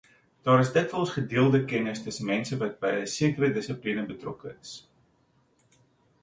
Daar 0.45 0.59
is 0.61 0.69
dikwels 0.77 1.11
gedeelde 1.17 1.59
kennis 1.73 2.01
tussen 2.07 2.27
mense 2.29 2.57
wat 2.63 2.73
by 2.85 2.91
'n 3.03 3.11
sekere 3.17 3.51
dissipline 3.59 4.03
betrokke 4.13 4.49
is. 4.61 4.73